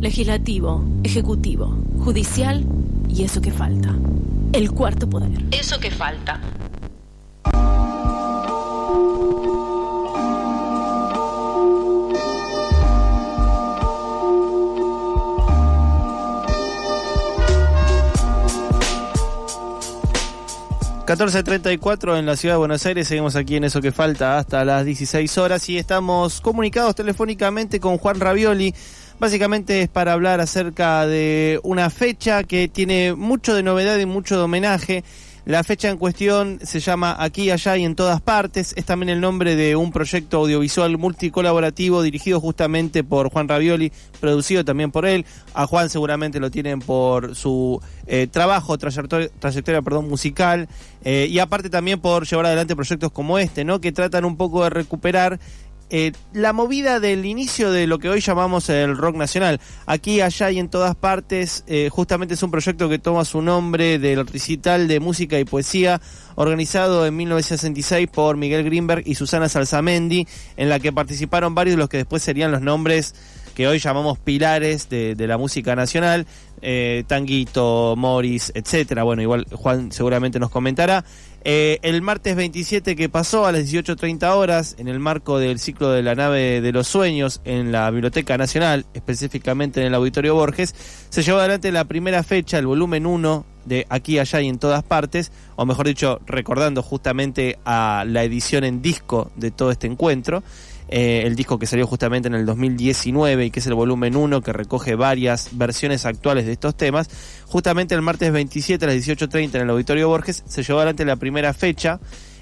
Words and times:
legislativo, 0.00 0.84
ejecutivo, 1.02 1.76
judicial 2.00 2.64
y 3.08 3.24
eso 3.24 3.40
que 3.40 3.50
falta. 3.50 3.94
El 4.52 4.70
cuarto 4.70 5.08
poder. 5.08 5.42
Eso 5.50 5.78
que 5.78 5.90
falta. 5.90 6.40
14.34 21.08 22.18
en 22.18 22.26
la 22.26 22.36
ciudad 22.36 22.56
de 22.56 22.58
Buenos 22.58 22.84
Aires, 22.84 23.08
seguimos 23.08 23.34
aquí 23.34 23.56
en 23.56 23.64
eso 23.64 23.80
que 23.80 23.92
falta 23.92 24.36
hasta 24.36 24.62
las 24.66 24.84
16 24.84 25.38
horas 25.38 25.66
y 25.70 25.78
estamos 25.78 26.42
comunicados 26.42 26.94
telefónicamente 26.94 27.80
con 27.80 27.96
Juan 27.96 28.20
Ravioli. 28.20 28.74
Básicamente 29.20 29.82
es 29.82 29.88
para 29.88 30.12
hablar 30.12 30.40
acerca 30.40 31.04
de 31.04 31.58
una 31.64 31.90
fecha 31.90 32.44
que 32.44 32.68
tiene 32.68 33.14
mucho 33.14 33.52
de 33.52 33.64
novedad 33.64 33.98
y 33.98 34.06
mucho 34.06 34.36
de 34.36 34.42
homenaje. 34.42 35.02
La 35.44 35.64
fecha 35.64 35.88
en 35.88 35.96
cuestión 35.96 36.60
se 36.62 36.78
llama 36.78 37.16
Aquí, 37.18 37.50
Allá 37.50 37.76
y 37.78 37.84
en 37.84 37.96
todas 37.96 38.20
partes. 38.20 38.74
Es 38.76 38.84
también 38.84 39.08
el 39.08 39.20
nombre 39.20 39.56
de 39.56 39.74
un 39.74 39.90
proyecto 39.90 40.36
audiovisual 40.36 40.98
multicolaborativo 40.98 42.02
dirigido 42.02 42.38
justamente 42.38 43.02
por 43.02 43.30
Juan 43.30 43.48
Ravioli, 43.48 43.90
producido 44.20 44.64
también 44.64 44.92
por 44.92 45.04
él. 45.04 45.24
A 45.54 45.66
Juan 45.66 45.88
seguramente 45.88 46.38
lo 46.38 46.50
tienen 46.50 46.80
por 46.80 47.34
su 47.34 47.80
eh, 48.06 48.28
trabajo, 48.30 48.78
trayectoria, 48.78 49.30
trayectoria 49.38 49.82
perdón, 49.82 50.08
musical 50.08 50.68
eh, 51.02 51.26
y 51.30 51.38
aparte 51.38 51.70
también 51.70 51.98
por 51.98 52.26
llevar 52.26 52.46
adelante 52.46 52.76
proyectos 52.76 53.10
como 53.10 53.38
este, 53.38 53.64
¿no? 53.64 53.80
que 53.80 53.90
tratan 53.90 54.26
un 54.26 54.36
poco 54.36 54.64
de 54.64 54.70
recuperar 54.70 55.40
eh, 55.90 56.12
la 56.32 56.52
movida 56.52 57.00
del 57.00 57.24
inicio 57.24 57.70
de 57.70 57.86
lo 57.86 57.98
que 57.98 58.08
hoy 58.08 58.20
llamamos 58.20 58.68
el 58.68 58.96
rock 58.96 59.16
nacional. 59.16 59.60
Aquí, 59.86 60.20
allá 60.20 60.50
y 60.50 60.58
en 60.58 60.68
todas 60.68 60.94
partes, 60.94 61.64
eh, 61.66 61.88
justamente 61.90 62.34
es 62.34 62.42
un 62.42 62.50
proyecto 62.50 62.88
que 62.88 62.98
toma 62.98 63.24
su 63.24 63.40
nombre 63.40 63.98
del 63.98 64.26
recital 64.26 64.86
de 64.86 65.00
música 65.00 65.38
y 65.38 65.44
poesía 65.44 66.00
organizado 66.34 67.06
en 67.06 67.16
1966 67.16 68.08
por 68.08 68.36
Miguel 68.36 68.64
Greenberg 68.64 69.02
y 69.06 69.14
Susana 69.14 69.48
Salzamendi, 69.48 70.26
en 70.56 70.68
la 70.68 70.78
que 70.78 70.92
participaron 70.92 71.54
varios 71.54 71.76
de 71.76 71.78
los 71.78 71.88
que 71.88 71.96
después 71.98 72.22
serían 72.22 72.52
los 72.52 72.60
nombres 72.60 73.14
que 73.58 73.66
hoy 73.66 73.80
llamamos 73.80 74.20
pilares 74.20 74.88
de, 74.88 75.16
la 75.26 75.36
música 75.36 75.74
nacional, 75.74 76.28
eh, 76.62 77.02
Tanguito, 77.08 77.96
Morris, 77.96 78.52
etcétera. 78.54 79.02
Bueno, 79.02 79.20
igual 79.20 79.46
Juan 79.50 79.90
seguramente 79.90 80.38
nos 80.38 80.48
comentará. 80.50 81.04
Eh, 81.42 81.80
el 81.82 82.00
martes 82.00 82.36
27 82.36 82.94
que 82.94 83.08
pasó 83.08 83.46
a 83.46 83.50
las 83.50 83.62
18.30 83.62 84.30
horas, 84.36 84.76
en 84.78 84.86
el 84.86 85.00
marco 85.00 85.40
del 85.40 85.58
ciclo 85.58 85.90
de 85.90 86.04
la 86.04 86.14
nave 86.14 86.60
de 86.60 86.70
los 86.70 86.86
sueños 86.86 87.40
en 87.44 87.72
la 87.72 87.90
Biblioteca 87.90 88.38
Nacional, 88.38 88.86
específicamente 88.94 89.80
en 89.80 89.88
el 89.88 89.94
Auditorio 89.96 90.36
Borges, 90.36 90.72
se 91.08 91.24
llevó 91.24 91.40
adelante 91.40 91.72
la 91.72 91.84
primera 91.86 92.22
fecha, 92.22 92.58
el 92.58 92.66
volumen 92.68 93.06
1 93.06 93.44
de 93.64 93.88
Aquí, 93.88 94.20
Allá 94.20 94.40
y 94.40 94.46
en 94.46 94.60
todas 94.60 94.84
partes, 94.84 95.32
o 95.56 95.66
mejor 95.66 95.88
dicho, 95.88 96.20
recordando 96.26 96.80
justamente 96.84 97.58
a 97.64 98.04
la 98.06 98.22
edición 98.22 98.62
en 98.62 98.82
disco 98.82 99.32
de 99.34 99.50
todo 99.50 99.72
este 99.72 99.88
encuentro. 99.88 100.44
Eh, 100.88 101.22
el 101.26 101.36
disco 101.36 101.58
que 101.58 101.66
salió 101.66 101.86
justamente 101.86 102.28
en 102.28 102.34
el 102.34 102.46
2019 102.46 103.46
y 103.46 103.50
que 103.50 103.60
es 103.60 103.66
el 103.66 103.74
volumen 103.74 104.16
1 104.16 104.40
que 104.40 104.52
recoge 104.52 104.94
varias 104.94 105.50
versiones 105.52 106.06
actuales 106.06 106.46
de 106.46 106.52
estos 106.52 106.76
temas. 106.76 107.10
Justamente 107.46 107.94
el 107.94 108.02
martes 108.02 108.32
27 108.32 108.84
a 108.84 108.88
las 108.88 108.96
18.30 108.96 109.56
en 109.56 109.62
el 109.62 109.70
Auditorio 109.70 110.08
Borges 110.08 110.42
se 110.46 110.62
llevó 110.62 110.78
adelante 110.78 111.04
la 111.04 111.16
primera 111.16 111.52
fecha 111.52 112.00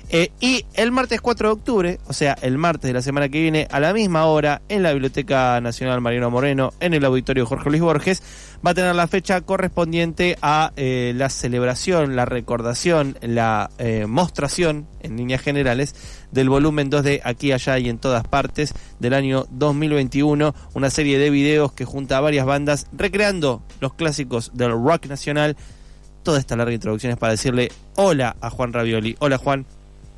eh, 0.09 0.31
y 0.41 0.65
el 0.75 0.93
martes 0.93 1.21
4 1.21 1.49
de 1.49 1.53
octubre, 1.53 1.99
o 2.07 2.13
sea, 2.13 2.39
el 2.41 2.59
martes 2.59 2.89
de 2.89 2.93
la 2.93 3.03
semana 3.03 3.29
que 3.29 3.41
viene, 3.41 3.67
a 3.71 3.81
la 3.81 3.93
misma 3.93 4.27
hora, 4.27 4.63
en 4.69 4.85
la 4.85 4.93
Biblioteca 4.93 5.61
Nacional 5.61 6.01
Mariano 6.01 6.31
Moreno, 6.31 6.73
en 6.79 6.95
el 6.95 7.05
Auditorio 7.05 7.45
Jorge 7.45 7.71
Luis 7.71 7.83
Borges, 7.83 8.23
va 8.65 8.71
a 8.71 8.75
tener 8.75 8.95
la 8.95 9.07
fecha 9.07 9.41
correspondiente 9.41 10.37
a 10.43 10.73
eh, 10.77 11.13
la 11.17 11.29
celebración, 11.31 12.17
la 12.17 12.25
recordación, 12.25 13.17
la 13.21 13.71
eh, 13.79 14.07
mostración, 14.07 14.87
en 15.03 15.17
líneas 15.17 15.41
generales, 15.41 15.95
del 16.31 16.49
volumen 16.49 16.91
2 16.91 17.03
de 17.03 17.21
Aquí, 17.25 17.53
Allá 17.53 17.79
y 17.79 17.89
en 17.89 17.99
todas 17.99 18.27
partes 18.27 18.75
del 18.99 19.15
año 19.15 19.47
2021, 19.51 20.55
una 20.75 20.91
serie 20.91 21.19
de 21.19 21.31
videos 21.31 21.73
que 21.73 21.85
junta 21.85 22.19
a 22.19 22.21
varias 22.21 22.47
bandas 22.47 22.87
recreando 22.93 23.63
los 23.81 23.95
clásicos 23.95 24.51
del 24.55 24.73
rock 24.73 25.07
nacional. 25.07 25.57
Toda 26.23 26.39
esta 26.39 26.57
larga 26.57 26.75
introducción 26.75 27.13
es 27.13 27.19
para 27.19 27.33
decirle 27.33 27.71
hola 27.95 28.37
a 28.41 28.51
Juan 28.51 28.73
Ravioli. 28.73 29.17
Hola 29.21 29.39
Juan. 29.39 29.65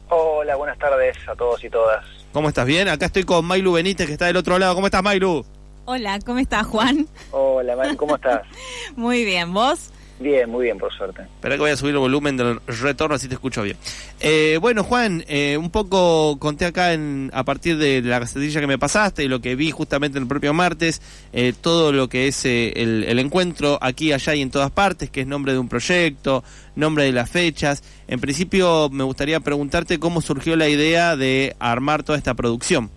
Hola, 0.09 0.56
buenas 0.56 0.78
tardes 0.78 1.16
a 1.28 1.34
todos 1.34 1.62
y 1.62 1.69
todas. 1.69 2.03
¿Cómo 2.32 2.48
estás? 2.48 2.66
¿Bien? 2.66 2.88
Acá 2.88 3.06
estoy 3.06 3.25
con 3.25 3.44
Mailu 3.44 3.72
Benítez, 3.72 4.06
que 4.06 4.12
está 4.12 4.27
del 4.27 4.37
otro 4.37 4.59
lado. 4.59 4.75
¿Cómo 4.75 4.87
estás, 4.87 5.03
Mailu? 5.03 5.44
Hola, 5.91 6.19
¿cómo 6.21 6.38
estás, 6.38 6.66
Juan? 6.66 7.06
Hola, 7.31 7.75
Mailu, 7.75 7.97
¿cómo 7.97 8.16
estás? 8.16 8.43
Muy 8.97 9.25
bien, 9.25 9.54
¿vos? 9.54 9.88
Bien, 10.21 10.50
muy 10.50 10.65
bien, 10.65 10.76
por 10.76 10.93
suerte. 10.93 11.22
Espera 11.22 11.54
que 11.54 11.60
voy 11.60 11.71
a 11.71 11.76
subir 11.78 11.94
el 11.94 12.00
volumen 12.00 12.37
del 12.37 12.60
retorno, 12.66 13.15
así 13.15 13.26
te 13.26 13.34
escucho 13.34 13.62
bien. 13.62 13.78
Eh, 14.21 14.59
bueno, 14.60 14.84
Juan, 14.84 15.25
eh, 15.28 15.56
un 15.56 15.71
poco 15.71 16.38
conté 16.38 16.66
acá 16.66 16.93
en, 16.93 17.31
a 17.32 17.43
partir 17.44 17.78
de 17.78 18.03
la 18.03 18.19
gacetilla 18.19 18.60
que 18.60 18.66
me 18.66 18.78
pasaste 18.78 19.25
y 19.25 19.28
lo 19.28 19.41
que 19.41 19.56
vi 19.56 19.71
justamente 19.71 20.19
en 20.19 20.25
el 20.25 20.28
propio 20.28 20.53
martes, 20.53 21.00
eh, 21.32 21.54
todo 21.59 21.91
lo 21.91 22.09
que 22.10 22.28
es 22.28 22.44
el, 22.44 23.04
el, 23.09 23.19
encuentro 23.19 23.78
aquí, 23.81 24.12
allá 24.12 24.34
y 24.34 24.43
en 24.43 24.50
todas 24.50 24.71
partes, 24.71 25.09
que 25.09 25.22
es 25.22 25.27
nombre 25.27 25.54
de 25.54 25.59
un 25.59 25.71
proyecto, 25.71 26.44
nombre 26.77 27.04
de 27.04 27.12
las 27.12 27.31
fechas. 27.31 27.82
En 28.09 28.21
principio, 28.21 28.91
me 28.91 29.04
gustaría 29.04 29.41
preguntarte 29.41 29.98
cómo 29.98 30.21
surgió 30.21 30.54
la 30.54 30.69
idea 30.69 31.16
de 31.16 31.56
armar 31.60 32.03
toda 32.03 32.19
esta 32.19 32.34
producción. 32.34 32.91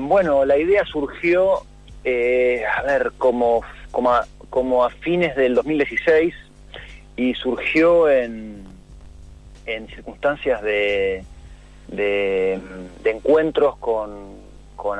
Bueno, 0.00 0.44
la 0.44 0.56
idea 0.58 0.84
surgió, 0.84 1.58
a 1.58 2.82
ver, 2.82 3.12
como, 3.18 3.62
como 4.50 4.84
a 4.84 4.90
fines 4.90 5.36
del 5.36 5.54
2016 5.54 6.34
y 7.16 7.34
surgió 7.34 8.08
en, 8.10 8.64
en 9.66 9.88
circunstancias 9.88 10.62
de, 10.62 11.24
de, 11.88 12.60
encuentros 13.04 13.76
con, 13.78 14.36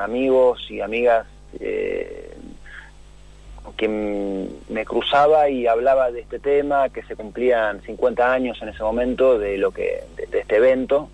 amigos 0.01 0.69
y 0.69 0.81
amigas 0.81 1.25
eh, 1.61 2.35
que 3.77 3.87
me 3.87 4.83
cruzaba 4.83 5.49
y 5.49 5.65
hablaba 5.65 6.11
de 6.11 6.19
este 6.19 6.39
tema, 6.39 6.89
que 6.89 7.03
se 7.03 7.15
cumplían 7.15 7.81
50 7.83 8.33
años 8.33 8.61
en 8.61 8.69
ese 8.69 8.83
momento 8.83 9.39
de 9.39 9.57
lo 9.57 9.71
que 9.71 10.03
de, 10.17 10.39
este 10.39 10.57
evento. 10.57 11.09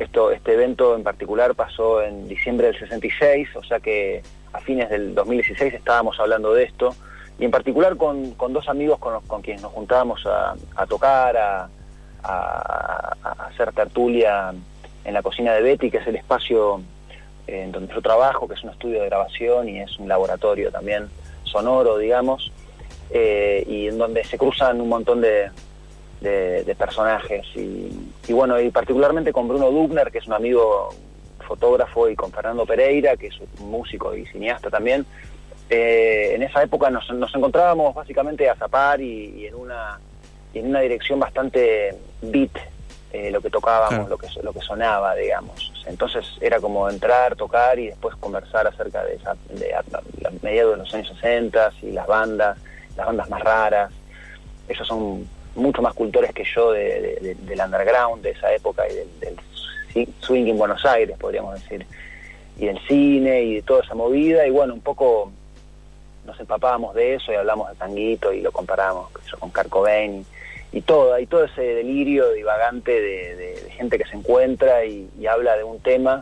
Esto, 0.00 0.30
este 0.30 0.54
evento 0.54 0.96
en 0.96 1.02
particular 1.02 1.54
pasó 1.54 2.02
en 2.02 2.26
diciembre 2.26 2.68
del 2.68 2.78
66, 2.78 3.54
o 3.54 3.62
sea 3.62 3.80
que 3.80 4.22
a 4.50 4.58
fines 4.60 4.88
del 4.88 5.14
2016 5.14 5.74
estábamos 5.74 6.18
hablando 6.18 6.54
de 6.54 6.64
esto. 6.64 6.96
Y 7.38 7.44
en 7.44 7.50
particular 7.50 7.98
con, 7.98 8.34
dos 8.34 8.66
amigos 8.70 8.98
con, 8.98 9.20
con, 9.26 9.42
quienes 9.42 9.60
nos 9.60 9.72
juntábamos 9.72 10.24
a, 10.26 10.86
tocar, 10.86 11.36
a, 11.36 11.68
hacer 13.46 13.72
tertulia 13.72 14.54
en 15.04 15.14
la 15.14 15.22
cocina 15.22 15.52
de 15.52 15.60
Betty, 15.60 15.90
que 15.90 15.98
es 15.98 16.06
el 16.06 16.16
espacio 16.16 16.80
eh, 17.46 17.64
en 17.64 17.72
donde 17.72 17.92
yo 17.92 18.00
trabajo, 18.00 18.48
que 18.48 18.54
es 18.54 18.64
un 18.64 18.70
estudio 18.70 19.02
de 19.02 19.06
grabación 19.06 19.68
y 19.68 19.80
es 19.80 19.98
un 19.98 20.08
laboratorio 20.08 20.72
también 20.72 21.10
sonoro, 21.44 21.98
digamos, 21.98 22.50
eh, 23.10 23.64
y 23.68 23.88
en 23.88 23.98
donde 23.98 24.24
se 24.24 24.38
cruzan 24.38 24.80
un 24.80 24.88
montón 24.88 25.20
de, 25.20 25.50
personajes. 26.20 27.46
Y, 27.54 27.90
y, 28.28 28.32
bueno, 28.32 28.60
y 28.60 28.70
particularmente 28.70 29.32
con 29.32 29.48
Bruno 29.48 29.70
Dubner, 29.70 30.10
que 30.10 30.18
es 30.18 30.26
un 30.26 30.34
amigo 30.34 30.90
fotógrafo, 31.46 32.08
y 32.08 32.16
con 32.16 32.30
Fernando 32.30 32.66
Pereira, 32.66 33.16
que 33.16 33.28
es 33.28 33.40
un 33.58 33.70
músico 33.70 34.14
y 34.14 34.26
cineasta 34.26 34.70
también, 34.70 35.04
eh, 35.70 36.32
en 36.34 36.42
esa 36.42 36.64
época 36.64 36.90
nos, 36.90 37.08
encontrábamos 37.08 37.94
básicamente 37.94 38.50
a 38.50 38.56
zapar 38.56 39.00
y, 39.00 39.46
en, 39.46 39.54
una, 39.54 40.00
en 40.52 40.66
una 40.66 40.80
dirección 40.80 41.20
bastante 41.20 41.96
beat, 42.22 42.50
eh, 43.12 43.30
lo 43.30 43.40
que 43.40 43.50
tocábamos, 43.50 44.08
lo, 44.08 44.18
que, 44.18 44.26
lo 44.42 44.52
que 44.52 44.60
sonaba, 44.60 45.14
digamos. 45.14 45.72
Entonces 45.86 46.26
era 46.40 46.60
como 46.60 46.90
entrar, 46.90 47.36
tocar 47.36 47.78
y 47.78 47.86
después 47.86 48.16
conversar 48.16 48.66
acerca 48.66 49.04
de, 49.04 49.14
esa, 49.14 49.36
de, 49.48 49.72
mediados 50.42 50.72
de 50.72 50.78
los 50.78 50.94
años 50.94 51.08
60 51.20 51.72
y 51.82 51.92
las 51.92 52.06
bandas, 52.08 52.58
las 52.96 53.06
bandas 53.06 53.30
más 53.30 53.40
raras. 53.40 53.92
Ellos 54.68 54.86
son 54.88 55.24
mucho 55.54 55.82
más 55.82 55.94
cultores 55.94 56.32
que 56.32 56.44
yo 56.44 56.72
del 56.72 57.60
underground 57.64 58.22
de 58.22 58.30
esa 58.30 58.52
época 58.54 58.84
y 58.88 58.94
del, 58.94 59.36
swing 60.20 60.46
en 60.46 60.58
Buenos 60.58 60.84
Aires, 60.84 61.16
podríamos 61.18 61.54
decir, 61.54 61.84
y 62.56 62.66
del 62.66 62.78
cine 62.86 63.42
y 63.42 63.54
de 63.56 63.62
toda 63.62 63.82
esa 63.82 63.94
movida. 63.94 64.46
Y 64.46 64.50
bueno, 64.50 64.74
un 64.74 64.80
poco 64.80 65.32
nos 66.24 66.38
empapábamos 66.38 66.94
de 66.94 67.14
eso 67.14 67.32
y 67.32 67.34
hablamos 67.34 67.68
de 67.70 67.76
Tanguito 67.76 68.32
y 68.32 68.40
lo 68.40 68.52
comparamos 68.52 69.10
con 69.38 69.50
Kurt 69.50 69.88
y, 70.72 70.82
todo, 70.82 71.14
hay 71.14 71.26
todo 71.26 71.44
ese 71.44 71.62
delirio 71.62 72.30
divagante 72.30 73.00
de, 73.00 73.70
gente 73.70 73.98
que 73.98 74.04
se 74.04 74.16
encuentra 74.16 74.84
y, 74.84 75.08
habla 75.26 75.56
de 75.56 75.64
un 75.64 75.80
tema 75.80 76.20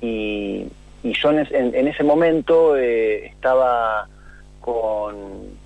y, 0.00 0.68
yo 1.02 1.30
en, 1.30 1.88
ese 1.88 2.04
momento 2.04 2.76
eh, 2.76 3.26
estaba 3.26 4.06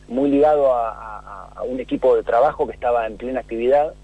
muy 0.08 0.30
ligado 0.30 0.72
a, 0.72 1.33
un 1.62 1.80
equipo 1.80 2.16
de 2.16 2.22
trabajo 2.22 2.66
que 2.66 2.72
estaba 2.72 3.06
en 3.06 3.16
plena 3.16 3.40
actividad. 3.40 3.94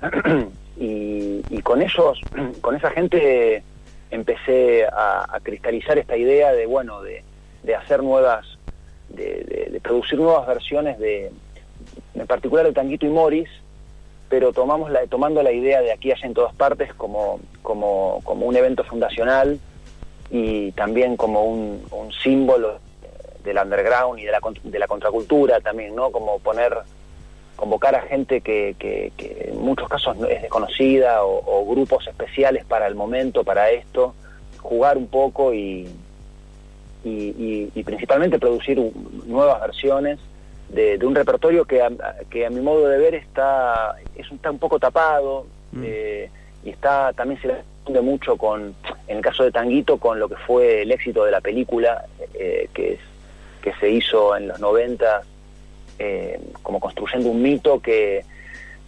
Y, 0.80 1.60
con 1.62 1.82
ellos, 1.82 2.20
con 2.60 2.76
esa 2.76 2.90
gente 2.90 3.64
empecé 4.12 4.86
a, 4.86 5.40
cristalizar 5.42 5.98
esta 5.98 6.16
idea 6.16 6.52
de 6.52 6.66
bueno 6.66 7.02
de 7.02 7.24
hacer 7.74 8.00
nuevas 8.00 8.58
de, 9.08 9.80
producir 9.82 10.18
nuevas 10.18 10.46
versiones 10.46 10.98
de, 10.98 11.30
en 12.14 12.26
particular 12.26 12.66
de 12.66 12.72
Tanguito 12.72 13.06
y 13.06 13.10
Morris, 13.10 13.48
pero 14.28 14.52
tomamos 14.52 14.90
la, 14.90 15.06
tomando 15.06 15.42
la 15.42 15.52
idea 15.52 15.80
de 15.80 15.92
aquí 15.92 16.12
allá 16.12 16.26
en 16.26 16.34
todas 16.34 16.54
partes 16.54 16.92
como, 16.94 17.40
como, 17.62 18.20
como 18.24 18.46
un 18.46 18.56
evento 18.56 18.84
fundacional 18.84 19.58
y 20.30 20.72
también 20.72 21.16
como 21.16 21.44
un 21.44 22.12
símbolo 22.22 22.80
del 23.44 23.58
underground 23.58 24.18
y 24.18 24.24
de 24.24 24.32
la, 24.32 24.40
de 24.62 24.78
la 24.78 24.86
contracultura 24.86 25.60
también, 25.60 25.94
¿no? 25.94 26.10
Como 26.10 26.38
poner, 26.38 26.76
convocar 27.56 27.94
a 27.94 28.02
gente 28.02 28.40
que, 28.40 28.74
que, 28.78 29.12
que 29.16 29.50
en 29.50 29.60
muchos 29.60 29.88
casos 29.88 30.16
es 30.28 30.42
desconocida 30.42 31.24
o, 31.24 31.42
o, 31.44 31.66
grupos 31.66 32.06
especiales 32.06 32.64
para 32.64 32.86
el 32.86 32.94
momento, 32.94 33.44
para 33.44 33.70
esto, 33.70 34.14
jugar 34.60 34.96
un 34.96 35.08
poco 35.08 35.54
y, 35.54 35.88
y, 37.04 37.10
y, 37.10 37.72
y 37.74 37.82
principalmente 37.84 38.38
producir 38.38 38.80
nuevas 39.26 39.60
versiones 39.60 40.18
de, 40.68 40.98
de, 40.98 41.06
un 41.06 41.14
repertorio 41.14 41.64
que 41.64 41.82
a, 41.82 41.90
que 42.30 42.44
a 42.44 42.50
mi 42.50 42.60
modo 42.60 42.88
de 42.88 42.98
ver 42.98 43.14
está, 43.14 43.96
es, 44.14 44.30
está 44.30 44.50
un 44.50 44.58
poco 44.58 44.78
tapado 44.78 45.46
mm. 45.72 45.82
eh, 45.84 46.30
y 46.64 46.70
está 46.70 47.12
también 47.14 47.40
se 47.40 47.48
le 47.48 47.54
funde 47.84 48.00
mucho 48.02 48.36
con, 48.36 48.74
en 49.06 49.16
el 49.16 49.22
caso 49.22 49.44
de 49.44 49.50
Tanguito, 49.50 49.96
con 49.96 50.18
lo 50.18 50.28
que 50.28 50.36
fue 50.36 50.82
el 50.82 50.92
éxito 50.92 51.24
de 51.24 51.30
la 51.30 51.40
película 51.40 52.04
eh, 52.34 52.68
que, 52.74 52.94
es, 52.94 53.00
que 53.70 53.80
se 53.80 53.90
hizo 53.90 54.36
en 54.36 54.48
los 54.48 54.60
90 54.60 55.22
eh, 55.98 56.40
como 56.62 56.80
construyendo 56.80 57.28
un 57.30 57.42
mito 57.42 57.80
que, 57.80 58.24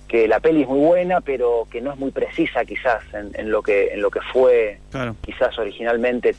que 0.06 0.28
la 0.28 0.40
peli 0.40 0.62
es 0.62 0.68
muy 0.68 0.80
buena 0.80 1.20
pero 1.20 1.66
que 1.70 1.80
no 1.80 1.92
es 1.92 1.98
muy 1.98 2.10
precisa 2.10 2.64
quizás 2.64 3.02
en, 3.12 3.30
en 3.34 3.50
lo 3.50 3.62
que 3.62 3.88
en 3.92 4.00
lo 4.00 4.10
que 4.10 4.20
fue 4.32 4.78
claro. 4.90 5.16
quizás 5.20 5.58
originalmente 5.58 6.34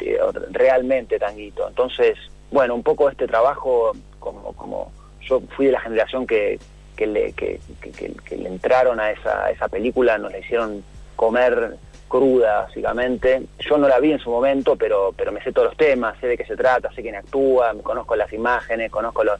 realmente 0.51 1.19
Tanguito 1.19 1.67
entonces 1.67 2.17
bueno 2.51 2.73
un 2.75 2.83
poco 2.83 3.09
este 3.09 3.27
trabajo 3.27 3.91
como 4.19 4.53
como 4.53 4.91
yo 5.21 5.41
fui 5.55 5.67
de 5.67 5.71
la 5.73 5.81
generación 5.81 6.25
que, 6.27 6.59
que, 6.95 7.07
le, 7.07 7.33
que, 7.33 7.59
que, 7.81 7.91
que 8.25 8.37
le 8.37 8.49
entraron 8.49 8.99
a 8.99 9.11
esa, 9.11 9.45
a 9.45 9.51
esa 9.51 9.67
película, 9.67 10.17
nos 10.17 10.31
la 10.31 10.39
hicieron 10.39 10.83
comer 11.15 11.77
cruda, 12.11 12.63
básicamente. 12.63 13.43
Yo 13.59 13.77
no 13.77 13.87
la 13.87 13.99
vi 13.99 14.11
en 14.11 14.19
su 14.19 14.29
momento, 14.29 14.75
pero, 14.75 15.13
pero 15.15 15.31
me 15.31 15.41
sé 15.41 15.53
todos 15.53 15.69
los 15.69 15.77
temas, 15.77 16.19
sé 16.19 16.27
de 16.27 16.37
qué 16.37 16.45
se 16.45 16.57
trata, 16.57 16.91
sé 16.91 17.01
quién 17.01 17.15
actúa, 17.15 17.73
conozco 17.81 18.15
las 18.17 18.31
imágenes, 18.33 18.91
conozco 18.91 19.23
los... 19.23 19.39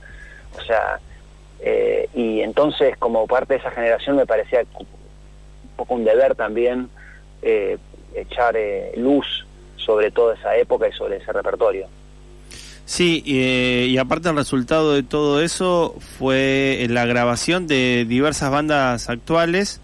O 0.58 0.62
sea, 0.62 1.00
eh, 1.60 2.10
y 2.16 2.40
entonces 2.40 2.98
como 2.98 3.28
parte 3.28 3.54
de 3.54 3.60
esa 3.60 3.72
generación 3.72 4.16
me 4.16 4.26
parecía 4.26 4.64
un 4.80 4.88
poco 5.76 5.96
un 5.96 6.06
deber 6.06 6.34
también 6.36 6.90
eh, 7.42 7.78
echar 8.16 8.56
eh, 8.56 8.94
luz 8.96 9.46
sobre 9.76 10.12
toda 10.12 10.36
esa 10.36 10.56
época 10.56 10.88
y 10.88 10.94
sobre 10.94 11.18
ese 11.18 11.32
repertorio. 11.34 11.88
Sí, 12.86 13.24
eh, 13.26 13.88
y 13.90 13.98
aparte 13.98 14.30
el 14.30 14.36
resultado 14.36 14.94
de 14.94 15.04
todo 15.04 15.42
eso 15.42 15.96
fue 16.18 16.86
la 16.90 17.06
grabación 17.06 17.68
de 17.68 18.06
diversas 18.08 18.52
bandas 18.52 19.10
actuales, 19.10 19.82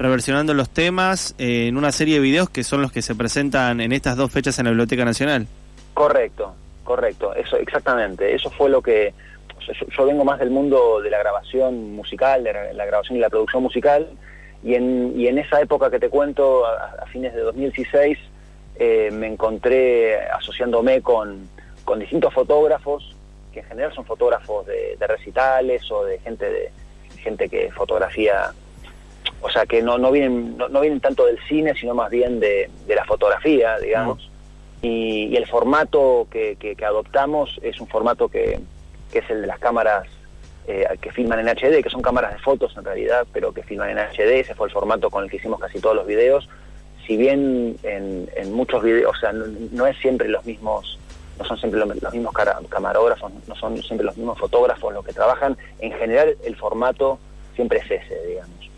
reversionando 0.00 0.54
los 0.54 0.70
temas 0.70 1.34
eh, 1.38 1.68
en 1.68 1.76
una 1.76 1.92
serie 1.92 2.14
de 2.14 2.20
videos 2.20 2.50
que 2.50 2.64
son 2.64 2.82
los 2.82 2.92
que 2.92 3.02
se 3.02 3.14
presentan 3.14 3.80
en 3.80 3.92
estas 3.92 4.16
dos 4.16 4.32
fechas 4.32 4.58
en 4.58 4.64
la 4.64 4.70
Biblioteca 4.70 5.04
Nacional. 5.04 5.46
Correcto, 5.94 6.54
correcto, 6.84 7.34
eso 7.34 7.56
exactamente, 7.56 8.34
eso 8.34 8.50
fue 8.50 8.70
lo 8.70 8.82
que... 8.82 9.12
Yo, 9.96 10.06
vengo 10.06 10.24
más 10.24 10.38
del 10.38 10.50
mundo 10.50 11.00
de 11.02 11.10
la 11.10 11.18
grabación 11.18 11.94
musical, 11.94 12.42
de 12.42 12.72
la, 12.72 12.86
grabación 12.86 13.18
y 13.18 13.20
la 13.20 13.28
producción 13.28 13.62
musical, 13.62 14.08
y 14.64 14.74
en, 14.74 15.12
y 15.14 15.28
en 15.28 15.38
esa 15.38 15.60
época 15.60 15.90
que 15.90 16.00
te 16.00 16.08
cuento, 16.08 16.66
a, 16.66 17.06
fines 17.12 17.34
de 17.34 17.42
2016, 17.42 18.18
eh, 18.76 19.10
me 19.12 19.26
encontré 19.26 20.18
asociándome 20.30 21.02
con 21.02 21.46
con 21.90 21.98
distintos 21.98 22.32
fotógrafos, 22.32 23.16
que 23.52 23.58
en 23.58 23.66
general 23.66 23.92
son 23.92 24.04
fotógrafos 24.04 24.64
de, 24.64 24.96
de 24.96 25.06
recitales 25.08 25.90
o 25.90 26.04
de 26.04 26.20
gente 26.20 26.48
de 26.48 26.70
gente 27.18 27.48
que 27.48 27.68
fotografía, 27.72 28.52
o 29.40 29.50
sea, 29.50 29.66
que 29.66 29.82
no, 29.82 29.98
no, 29.98 30.10
vienen, 30.10 30.56
no, 30.56 30.68
no 30.68 30.80
vienen 30.80 31.00
tanto 31.00 31.26
del 31.26 31.38
cine, 31.48 31.74
sino 31.74 31.94
más 31.94 32.10
bien 32.10 32.40
de, 32.40 32.70
de 32.86 32.94
la 32.94 33.04
fotografía, 33.04 33.78
digamos. 33.78 34.28
Mm. 34.82 34.86
Y, 34.86 35.26
y, 35.26 35.36
el 35.36 35.46
formato 35.46 36.26
que, 36.30 36.56
que, 36.56 36.74
que, 36.74 36.84
adoptamos 36.84 37.58
es 37.62 37.80
un 37.80 37.86
formato 37.86 38.28
que, 38.28 38.60
que 39.12 39.18
es 39.18 39.30
el 39.30 39.42
de 39.42 39.46
las 39.46 39.58
cámaras 39.58 40.06
eh, 40.66 40.86
que 41.00 41.12
filman 41.12 41.40
en 41.40 41.48
HD, 41.48 41.82
que 41.82 41.90
son 41.90 42.00
cámaras 42.00 42.32
de 42.32 42.38
fotos 42.38 42.74
en 42.76 42.84
realidad, 42.84 43.26
pero 43.32 43.52
que 43.52 43.62
filman 43.62 43.90
en 43.90 43.98
HD, 43.98 44.40
ese 44.40 44.54
fue 44.54 44.68
el 44.68 44.72
formato 44.72 45.10
con 45.10 45.24
el 45.24 45.30
que 45.30 45.36
hicimos 45.36 45.60
casi 45.60 45.80
todos 45.80 45.96
los 45.96 46.06
videos. 46.06 46.48
Si 47.06 47.16
bien 47.16 47.76
en, 47.82 48.28
en 48.36 48.52
muchos 48.52 48.82
videos, 48.82 49.16
o 49.16 49.20
sea, 49.20 49.32
no, 49.32 49.46
no 49.72 49.86
es 49.86 49.96
siempre 49.98 50.28
los 50.28 50.44
mismos 50.44 50.98
no 51.40 51.46
son 51.46 51.58
siempre 51.58 51.80
los, 51.80 52.02
los 52.02 52.12
mismos 52.12 52.34
camarógrafos, 52.68 53.32
no 53.48 53.56
son 53.56 53.82
siempre 53.82 54.04
los 54.04 54.16
mismos 54.16 54.38
fotógrafos 54.38 54.92
los 54.92 55.04
que 55.04 55.12
trabajan. 55.12 55.56
En 55.78 55.92
general, 55.92 56.36
el 56.44 56.54
formato 56.54 57.18
siempre 57.54 57.78
es 57.78 57.90
ese, 57.90 58.26
digamos. 58.26 58.69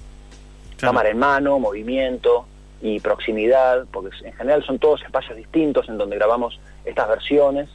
Cámara 0.83 1.11
en 1.11 1.19
mano, 1.19 1.59
movimiento 1.59 2.47
y 2.81 2.99
proximidad, 2.99 3.87
porque 3.93 4.11
en 4.25 4.33
general 4.33 4.65
son 4.65 4.79
todos 4.79 5.01
espacios 5.03 5.37
distintos 5.37 5.89
en 5.89 5.97
donde 5.97 6.17
grabamos 6.17 6.59
estas 6.85 7.09
versiones 7.09 7.69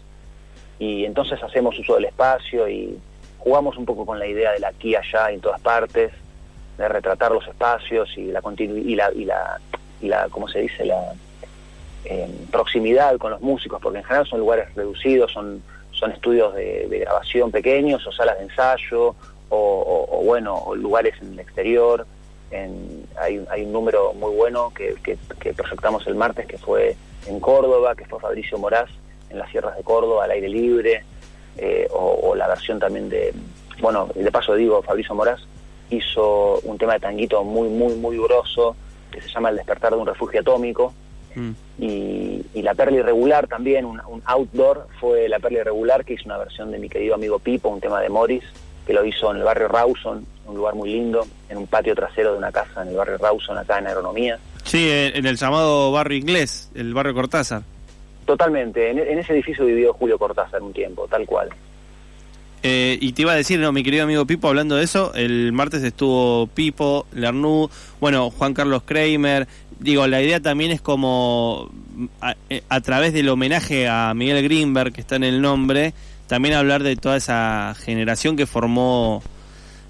y 0.78 1.06
entonces 1.06 1.42
hacemos 1.42 1.80
uso 1.80 1.96
del 1.96 2.06
espacio 2.06 2.68
y 2.68 3.00
jugamos 3.40 3.78
un 3.78 3.86
poco 3.86 4.06
con 4.06 4.20
la 4.20 4.28
idea 4.28 4.52
del 4.52 4.66
aquí, 4.66 4.94
allá 4.96 5.32
en 5.32 5.40
todas 5.40 5.62
partes, 5.62 6.12
de 6.78 6.88
retratar 6.90 7.32
los 7.32 7.48
espacios 7.48 8.10
y 8.18 8.26
la 8.26 8.42
y 8.58 8.96
la, 8.96 9.12
y 9.14 9.26
la, 9.26 9.60
y 10.02 10.08
la 10.08 10.28
¿cómo 10.30 10.48
se 10.50 10.60
dice? 10.60 10.86
la 10.86 11.14
eh, 12.06 12.30
proximidad 12.52 13.18
con 13.18 13.32
los 13.32 13.42
músicos, 13.42 13.82
porque 13.82 14.00
en 14.00 14.04
general 14.04 14.28
son 14.28 14.40
lugares 14.40 14.74
reducidos, 14.76 15.32
son, 15.32 15.64
son 15.92 16.12
estudios 16.12 16.54
de, 16.56 16.88
de 16.90 17.00
grabación 17.00 17.52
pequeños 17.52 18.06
o 18.06 18.12
salas 18.12 18.38
de 18.38 18.44
ensayo 18.44 19.16
o, 19.50 19.58
o, 19.58 20.20
o, 20.20 20.24
bueno, 20.24 20.56
o 20.56 20.76
lugares 20.76 21.16
en 21.22 21.34
el 21.34 21.40
exterior. 21.40 22.06
En, 22.52 23.06
hay, 23.18 23.46
hay 23.50 23.64
un 23.64 23.74
número 23.74 24.14
muy 24.14 24.34
bueno 24.36 24.72
que, 24.74 24.96
que, 25.04 25.18
que, 25.40 25.54
proyectamos 25.54 26.08
el 26.08 26.16
martes 26.16 26.46
que 26.46 26.58
fue 26.58 26.96
en 27.26 27.40
Córdoba, 27.40 27.96
que 27.96 28.06
fue 28.06 28.20
Fabricio 28.20 28.58
Moraz 28.58 28.90
en 29.30 29.40
las 29.40 29.50
sierras 29.52 29.76
de 29.76 29.84
Córdoba 29.84 30.24
al 30.24 30.32
aire 30.32 30.48
libre, 30.48 31.04
eh, 31.58 31.88
o, 31.92 32.30
o, 32.30 32.36
la 32.36 32.48
versión 32.48 32.80
también 32.80 33.10
de, 33.10 33.34
bueno, 33.82 34.08
de 34.16 34.32
paso 34.32 34.56
digo, 34.56 34.82
Fabricio 34.82 35.14
Moraz 35.14 35.42
hizo 35.90 36.60
un 36.64 36.78
tema 36.78 36.94
de 36.94 37.00
tanguito 37.00 37.44
muy, 37.44 37.68
muy, 37.68 37.96
muy 37.96 38.18
grosso 38.18 38.76
que 39.12 39.22
se 39.22 39.30
llama 39.30 39.50
El 39.50 39.58
despertar 39.58 39.94
de 39.94 40.00
un 40.00 40.08
refugio 40.08 40.42
atómico, 40.42 40.94
Mm. 41.38 41.52
Y, 41.78 42.46
y, 42.56 42.62
la 42.64 42.74
Perla 42.74 42.98
Irregular 42.98 43.48
también, 43.48 43.86
un, 43.86 44.02
un, 44.08 44.24
outdoor, 44.26 44.88
fue 45.00 45.30
la 45.30 45.38
Perla 45.38 45.60
Irregular 45.60 46.04
que 46.04 46.14
hizo 46.14 46.24
una 46.26 46.38
versión 46.38 46.72
de 46.72 46.80
mi 46.80 46.90
querido 46.90 47.14
amigo 47.14 47.38
Pipo, 47.38 47.70
un 47.70 47.80
tema 47.80 48.02
de 48.02 48.10
Morris, 48.10 48.44
que 48.88 48.94
lo 48.94 49.06
hizo 49.06 49.30
en 49.32 49.38
el 49.38 49.44
barrio 49.44 49.68
Rawson, 49.68 50.26
un 50.48 50.56
lugar 50.56 50.74
muy 50.74 50.90
lindo, 50.90 51.28
en 51.50 51.58
un 51.58 51.68
patio 51.68 51.94
trasero 51.94 52.32
de 52.32 52.38
una 52.38 52.52
casa 52.52 52.82
en 52.82 52.88
el 52.88 52.96
barrio 52.96 53.18
Rawson, 53.18 53.58
acá 53.58 53.80
en 53.80 53.88
Agronomía. 53.88 54.40
Sí, 54.64 54.90
en 54.90 55.26
el 55.26 55.36
llamado 55.36 55.92
barrio 55.92 56.18
inglés, 56.18 56.72
el 56.74 56.94
barrio 56.94 57.14
Cortázar. 57.14 57.64
Totalmente, 58.26 58.90
en, 58.90 59.00
en 59.00 59.20
ese 59.20 59.34
edificio 59.34 59.66
vivió 59.66 59.94
Julio 59.94 60.18
Cortázar 60.18 60.62
un 60.62 60.74
tiempo, 60.74 61.08
tal 61.08 61.26
cual. 61.26 61.50
Eh, 62.64 62.98
y 63.00 63.14
te 63.14 63.22
iba 63.22 63.34
a 63.34 63.36
decir, 63.36 63.60
no, 63.60 63.72
mi 63.72 63.84
querido 63.84 64.04
amigo 64.04 64.26
Pipo, 64.26 64.48
hablando 64.48 64.76
de 64.76 64.84
eso, 64.84 65.14
el 65.14 65.54
martes 65.54 65.84
estuvo 65.84 66.48
Pipo, 66.48 67.06
Lernú, 67.14 67.70
bueno, 68.00 68.32
Juan 68.32 68.54
Carlos 68.54 68.84
Kramer. 68.84 69.48
Digo, 69.80 70.08
la 70.08 70.22
idea 70.22 70.40
también 70.40 70.72
es 70.72 70.82
como, 70.82 71.70
a, 72.20 72.36
eh, 72.50 72.64
a, 72.68 72.82
través 72.82 73.14
del 73.14 73.30
homenaje 73.30 73.88
a 73.88 74.14
Miguel 74.16 74.44
Greenberg, 74.44 74.92
que 74.92 75.02
está 75.02 75.18
en 75.18 75.24
el 75.24 75.40
nombre, 75.40 75.94
también 76.28 76.56
hablar 76.56 76.84
de 76.84 76.96
toda 76.96 77.18
esa 77.18 77.76
generación 77.80 78.36
que 78.36 78.46
formó, 78.46 79.24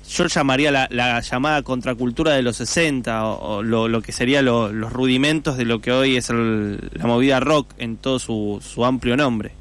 yo 0.07 0.25
llamaría 0.27 0.71
la, 0.71 0.87
la 0.89 1.19
llamada 1.19 1.61
contracultura 1.63 2.33
de 2.33 2.41
los 2.41 2.57
60, 2.57 3.25
o, 3.25 3.57
o 3.57 3.63
lo, 3.63 3.87
lo, 3.87 4.01
que 4.01 4.11
sería 4.11 4.41
lo, 4.41 4.71
los 4.71 4.93
rudimentos 4.93 5.57
de 5.57 5.65
lo 5.65 5.81
que 5.81 5.91
hoy 5.91 6.17
es 6.17 6.29
el, 6.29 6.79
la 6.93 7.07
movida 7.07 7.39
rock 7.39 7.73
en 7.77 7.97
todo 7.97 8.19
su, 8.19 8.59
su 8.61 8.85
amplio 8.85 9.17
nombre. 9.17 9.51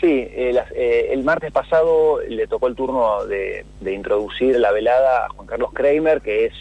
Sí, 0.00 0.28
eh, 0.30 0.52
las, 0.52 0.70
eh, 0.72 1.08
el 1.10 1.24
martes 1.24 1.50
pasado 1.50 2.20
le 2.20 2.46
tocó 2.46 2.68
el 2.68 2.76
turno 2.76 3.24
de, 3.24 3.64
de, 3.80 3.92
introducir 3.92 4.56
la 4.56 4.70
velada 4.70 5.26
a 5.26 5.28
Juan 5.30 5.46
Carlos 5.48 5.72
Kramer, 5.72 6.20
que 6.20 6.46
es 6.46 6.52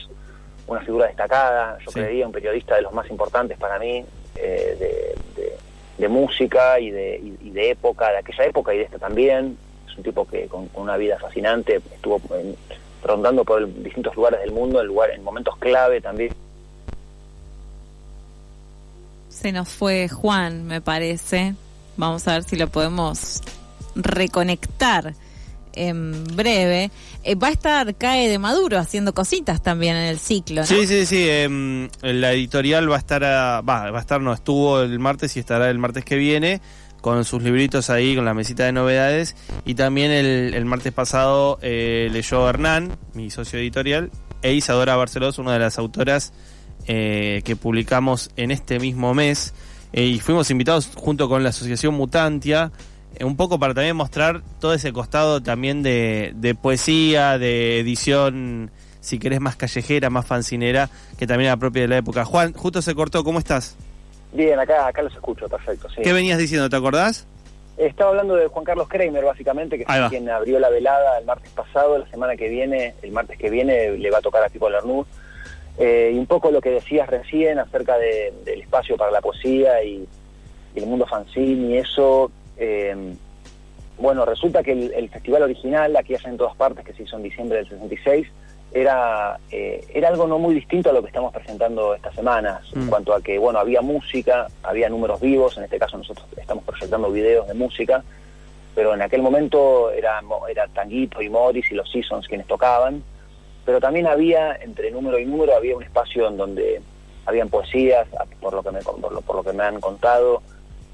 una 0.66 0.82
figura 0.82 1.06
destacada, 1.06 1.78
yo 1.86 1.92
sí. 1.92 2.00
creería 2.00 2.26
un 2.26 2.32
periodista 2.32 2.76
de 2.76 2.82
los 2.82 2.94
más 2.94 3.08
importantes 3.12 3.58
para 3.60 3.78
mí, 3.78 4.04
eh, 4.36 4.76
de, 4.80 5.42
de, 5.42 5.54
de, 5.98 6.08
música 6.08 6.80
y 6.80 6.92
de, 6.92 7.22
y, 7.42 7.50
de 7.50 7.72
época, 7.72 8.12
de 8.12 8.18
aquella 8.18 8.46
época 8.46 8.74
y 8.74 8.78
de 8.78 8.84
esta 8.84 9.00
también. 9.00 9.58
Es 9.90 9.98
un 9.98 10.04
tipo 10.04 10.28
que 10.28 10.48
con, 10.48 10.70
una 10.76 10.98
vida 10.98 11.18
fascinante, 11.20 11.82
estuvo 11.94 12.22
rondando 13.04 13.44
por 13.44 13.66
distintos 13.84 14.16
lugares 14.16 14.40
del 14.42 14.52
mundo, 14.52 14.82
en, 14.82 14.88
lugar, 14.88 15.12
en 15.12 15.24
momentos 15.24 15.58
clave 15.58 16.02
también. 16.02 16.34
Se 19.30 19.52
nos 19.52 19.70
fue 19.70 20.10
Juan, 20.10 20.66
me 20.66 20.82
parece. 20.82 21.54
Vamos 21.96 22.28
a 22.28 22.34
ver 22.34 22.44
si 22.44 22.56
lo 22.56 22.68
podemos 22.68 23.42
reconectar 23.96 25.14
en 25.74 26.24
breve. 26.36 26.92
Eh, 27.24 27.36
va 27.36 27.48
a 27.48 27.52
estar 27.52 27.96
CAE 27.96 28.30
de 28.30 28.40
Maduro 28.40 28.78
haciendo 28.78 29.14
cositas 29.14 29.62
también 29.62 29.96
en 29.96 30.06
el 30.06 30.20
ciclo. 30.20 30.66
Sí, 30.66 30.88
sí, 30.88 31.06
sí. 31.06 31.26
Eh, 31.28 31.90
la 32.02 32.34
editorial 32.34 32.90
va 32.92 32.96
a 32.96 33.00
estar, 33.00 33.24
a, 33.24 33.62
va, 33.62 33.92
va 33.92 33.98
a 33.98 34.02
estar, 34.02 34.22
no, 34.22 34.34
estuvo 34.34 34.82
el 34.82 35.00
martes 35.00 35.36
y 35.38 35.40
estará 35.40 35.70
el 35.70 35.80
martes 35.80 36.06
que 36.06 36.16
viene 36.16 36.62
con 37.02 37.24
sus 37.26 37.42
libritos 37.42 37.90
ahí, 37.90 38.16
con 38.16 38.26
la 38.26 38.34
mesita 38.34 38.66
de 38.66 38.72
novedades. 38.72 39.36
Y 39.66 39.76
también 39.76 40.12
el, 40.12 40.66
martes 40.66 40.94
pasado 40.94 41.58
eh, 41.62 42.10
leyó 42.12 42.50
Hernán, 42.50 42.98
mi 43.14 43.30
socio 43.30 43.60
editorial, 43.60 44.12
e 44.42 44.54
Isadora 44.54 44.96
Barcelos, 44.96 45.38
una 45.38 45.54
de 45.54 45.60
las 45.60 45.78
autoras 45.78 46.34
eh, 46.86 47.42
que 47.46 47.56
publicamos 47.56 48.32
en 48.36 48.52
este 48.52 48.80
mismo 48.80 49.14
mes. 49.14 49.54
Y 49.94 50.20
fuimos 50.20 50.52
invitados 50.52 50.90
junto 50.96 51.30
con 51.30 51.44
la 51.44 51.50
Asociación 51.50 51.94
Mutantia, 51.94 52.72
un 53.22 53.36
poco 53.36 53.60
para 53.60 53.74
también 53.74 53.96
mostrar 53.96 54.42
todo 54.60 54.74
ese 54.74 54.94
costado 54.94 55.42
también 55.42 55.84
de, 55.84 56.34
de 56.36 56.54
poesía, 56.56 57.38
de 57.38 57.80
edición, 57.80 58.70
si 59.00 59.20
querés, 59.20 59.40
más 59.42 59.56
callejera, 59.56 60.10
más 60.10 60.26
fancinera, 60.26 60.90
que 61.18 61.26
también 61.28 61.48
era 61.48 61.58
propia 61.58 61.84
de 61.84 61.88
la 61.88 61.98
época. 61.98 62.26
Juan, 62.26 62.54
justo 62.54 62.82
se 62.82 62.94
cortó, 62.94 63.24
¿cómo 63.24 63.40
estás? 63.40 63.76
Bien, 64.34 64.60
acá, 64.60 64.88
acá 64.88 65.02
los 65.02 65.14
escucho, 65.14 65.48
perfecto. 65.48 65.90
Sí. 65.90 66.02
¿Qué 66.04 66.14
venías 66.14 66.38
diciendo, 66.38 66.70
te 66.70 66.76
acordás? 66.76 67.26
Estaba 67.78 68.10
hablando 68.10 68.36
de 68.36 68.48
Juan 68.48 68.66
Carlos 68.66 68.88
Kramer, 68.88 69.24
básicamente, 69.24 69.78
que 69.78 69.86
fue 69.86 70.10
quien 70.10 70.30
abrió 70.30 70.60
la 70.60 70.70
velada 70.70 71.20
el 71.20 71.26
martes 71.26 71.52
pasado. 71.52 71.98
La 72.00 72.08
semana 72.10 72.36
que 72.36 72.50
viene, 72.50 72.96
el 73.04 73.12
martes 73.12 73.38
que 73.38 73.50
viene, 73.52 73.92
le 73.92 74.10
va 74.10 74.18
a 74.18 74.22
tocar 74.22 74.44
a 74.44 74.50
Pipo 74.50 74.68
Lernoux. 74.70 75.06
Eh, 75.78 76.12
y 76.14 76.18
un 76.18 76.26
poco 76.26 76.50
lo 76.50 76.60
que 76.60 76.72
decías 76.72 77.08
recién 77.08 77.60
acerca 77.60 77.98
de- 78.00 78.34
del 78.44 78.62
espacio 78.62 78.98
para 78.98 79.12
la 79.12 79.22
poesía 79.22 79.84
y, 79.84 80.08
y 80.76 80.80
el 80.80 80.88
mundo 80.88 81.06
fanzine 81.06 81.68
y 81.76 81.78
eso. 81.78 82.32
Eh, 82.58 83.16
bueno, 83.98 84.26
resulta 84.26 84.62
que 84.64 84.74
el, 84.74 84.94
el 84.94 85.10
festival 85.10 85.44
original, 85.44 85.96
aquí 85.96 86.16
allá 86.16 86.30
en 86.30 86.38
todas 86.38 86.56
partes, 86.56 86.86
que 86.86 86.94
se 86.94 87.04
hizo 87.04 87.18
en 87.18 87.24
diciembre 87.24 87.58
del 87.58 87.70
66, 87.70 88.28
era, 88.74 89.40
eh, 89.50 89.86
era 89.94 90.10
algo 90.10 90.28
no 90.28 90.40
muy 90.40 90.54
distinto 90.54 90.90
a 90.90 90.94
lo 90.94 91.02
que 91.02 91.08
estamos 91.08 91.34
presentando 91.34 91.96
estas 91.96 92.14
semanas, 92.14 92.62
Mm. 92.74 92.82
en 92.82 92.88
cuanto 92.90 93.14
a 93.14 93.22
que, 93.22 93.38
bueno, 93.38 93.60
había 93.60 93.82
música, 93.82 94.48
había 94.62 94.90
números 94.90 95.20
vivos, 95.22 95.58
en 95.58 95.64
este 95.64 95.80
caso 95.80 95.98
nosotros 95.98 96.28
estamos 96.38 96.64
proyectando 96.64 97.12
videos 97.12 97.48
de 97.48 97.54
música, 97.54 98.04
pero 98.76 98.94
en 98.94 99.02
aquel 99.02 99.22
momento 99.22 99.90
era, 99.92 100.22
era 100.50 100.68
Tanguito 100.68 101.22
y 101.22 101.30
Morris 101.30 101.72
y 101.72 101.76
los 101.76 101.90
Seasons 101.90 102.28
quienes 102.28 102.46
tocaban, 102.46 103.02
pero 103.66 103.80
también 103.80 104.06
había, 104.06 104.56
entre 104.56 104.92
número 104.92 105.18
y 105.18 105.26
número, 105.26 105.56
había 105.56 105.76
un 105.76 105.84
espacio 105.84 106.28
en 106.28 106.38
donde 106.38 106.82
habían 107.26 107.50
poesías, 107.50 108.08
por 108.40 108.54
lo 108.54 108.62
que 108.64 108.72
me, 108.72 108.80
por 108.82 109.12
lo, 109.12 109.22
por 109.22 109.38
lo 109.38 109.44
que 109.44 109.54
me 109.54 109.64
han 109.64 109.82
contado, 109.82 110.42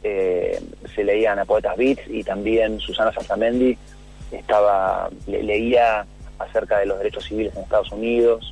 eh, 0.03 0.59
se 0.93 1.03
leían 1.03 1.39
a 1.39 1.45
poetas 1.45 1.75
beats 1.77 2.01
y 2.07 2.23
también 2.23 2.79
Susana 2.79 3.11
Salzamendi 3.13 3.77
estaba, 4.31 5.09
le- 5.27 5.43
leía 5.43 6.05
acerca 6.39 6.79
de 6.79 6.85
los 6.87 6.97
derechos 6.97 7.23
civiles 7.25 7.55
en 7.55 7.63
Estados 7.63 7.91
Unidos 7.91 8.51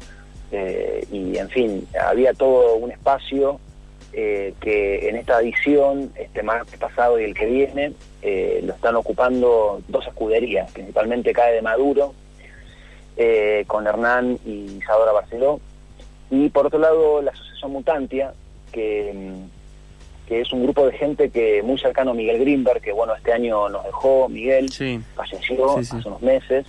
eh, 0.51 1.05
y 1.11 1.37
en 1.37 1.49
fin, 1.49 1.87
había 2.01 2.33
todo 2.33 2.75
un 2.75 2.91
espacio 2.91 3.59
eh, 4.13 4.53
que 4.61 5.09
en 5.09 5.15
esta 5.15 5.39
edición, 5.41 6.11
este 6.15 6.43
martes 6.43 6.77
pasado 6.79 7.19
y 7.19 7.23
el 7.23 7.33
que 7.33 7.45
viene, 7.45 7.93
lo 8.63 8.73
están 8.73 8.95
ocupando 8.95 9.81
dos 9.87 10.05
escuderías, 10.05 10.71
principalmente 10.71 11.33
CAE 11.33 11.53
de 11.55 11.61
Maduro, 11.61 12.13
con 13.67 13.87
Hernán 13.87 14.37
y 14.45 14.77
Isadora 14.79 15.11
Barceló, 15.11 15.59
y 16.29 16.49
por 16.49 16.67
otro 16.67 16.79
lado 16.79 17.21
la 17.21 17.31
Asociación 17.31 17.71
Mutantia, 17.71 18.33
que, 18.71 19.11
mm, 19.13 19.60
que 20.31 20.39
es 20.39 20.53
un 20.53 20.63
grupo 20.63 20.85
de 20.85 20.93
gente 20.97 21.29
que 21.29 21.61
muy 21.61 21.77
cercano 21.77 22.11
a 22.11 22.13
Miguel 22.13 22.39
Grimberg, 22.39 22.79
que 22.81 22.93
bueno, 22.93 23.13
este 23.13 23.33
año 23.33 23.67
nos 23.67 23.83
dejó 23.83 24.29
Miguel, 24.29 24.71
Sí. 24.71 25.01
falleció 25.13 25.75
Sí, 25.79 25.83
sí. 25.83 25.97
hace 25.97 26.07
unos 26.07 26.21
meses 26.21 26.65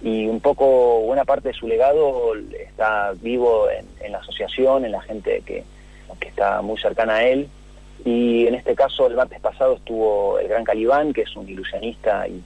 y 0.00 0.28
un 0.28 0.38
poco 0.38 1.00
buena 1.00 1.24
parte 1.24 1.48
de 1.48 1.54
su 1.54 1.66
legado 1.66 2.34
está 2.56 3.10
vivo 3.20 3.68
en, 3.68 3.84
en 4.06 4.12
la 4.12 4.18
asociación, 4.18 4.84
en 4.84 4.92
la 4.92 5.00
gente 5.02 5.42
que, 5.44 5.64
que 6.20 6.28
está 6.28 6.62
muy 6.62 6.78
cercana 6.78 7.16
a 7.16 7.24
él. 7.24 7.48
Y 8.04 8.46
en 8.46 8.54
este 8.54 8.76
caso, 8.76 9.08
el 9.08 9.16
martes 9.16 9.40
pasado 9.40 9.74
estuvo 9.74 10.38
el 10.38 10.46
Gran 10.46 10.62
Calibán, 10.62 11.12
que 11.12 11.22
es 11.22 11.34
un 11.34 11.48
ilusionista 11.48 12.28
y, 12.28 12.40